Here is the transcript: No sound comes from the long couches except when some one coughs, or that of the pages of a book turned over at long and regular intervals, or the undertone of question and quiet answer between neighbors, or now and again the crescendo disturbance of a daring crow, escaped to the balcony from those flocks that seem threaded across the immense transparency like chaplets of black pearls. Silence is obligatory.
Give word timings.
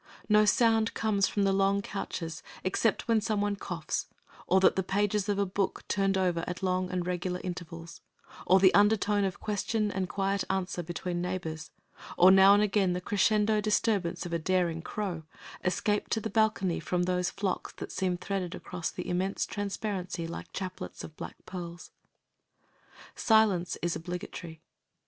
No 0.27 0.45
sound 0.45 0.95
comes 0.95 1.27
from 1.27 1.43
the 1.43 1.53
long 1.53 1.83
couches 1.83 2.41
except 2.63 3.07
when 3.07 3.21
some 3.21 3.39
one 3.39 3.55
coughs, 3.55 4.07
or 4.47 4.59
that 4.59 4.69
of 4.69 4.75
the 4.75 4.81
pages 4.81 5.29
of 5.29 5.37
a 5.37 5.45
book 5.45 5.87
turned 5.87 6.17
over 6.17 6.43
at 6.47 6.63
long 6.63 6.89
and 6.89 7.05
regular 7.05 7.39
intervals, 7.43 8.01
or 8.47 8.59
the 8.59 8.73
undertone 8.73 9.23
of 9.25 9.39
question 9.39 9.91
and 9.91 10.09
quiet 10.09 10.43
answer 10.49 10.81
between 10.81 11.21
neighbors, 11.21 11.69
or 12.17 12.31
now 12.31 12.55
and 12.55 12.63
again 12.63 12.93
the 12.93 12.99
crescendo 12.99 13.61
disturbance 13.61 14.25
of 14.25 14.33
a 14.33 14.39
daring 14.39 14.81
crow, 14.81 15.21
escaped 15.63 16.09
to 16.09 16.19
the 16.19 16.31
balcony 16.31 16.79
from 16.79 17.03
those 17.03 17.29
flocks 17.29 17.71
that 17.73 17.91
seem 17.91 18.17
threaded 18.17 18.55
across 18.55 18.89
the 18.89 19.07
immense 19.07 19.45
transparency 19.45 20.25
like 20.25 20.51
chaplets 20.51 21.03
of 21.03 21.15
black 21.15 21.35
pearls. 21.45 21.91
Silence 23.13 23.77
is 23.83 23.95
obligatory. 23.95 24.63